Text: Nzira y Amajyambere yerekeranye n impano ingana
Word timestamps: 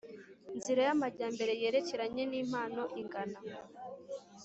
Nzira 0.57 0.81
y 0.87 0.91
Amajyambere 0.95 1.51
yerekeranye 1.61 2.23
n 2.27 2.33
impano 2.41 2.83
ingana 2.99 3.39